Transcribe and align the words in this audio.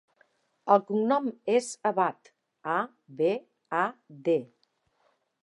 El 0.75 0.79
cognom 0.85 1.27
és 1.57 1.67
Abad: 1.89 2.31
a, 2.77 2.79
be, 3.21 3.29
a, 3.83 3.83
de. 4.31 4.39